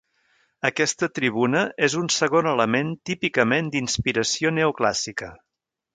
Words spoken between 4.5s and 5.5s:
neoclàssica.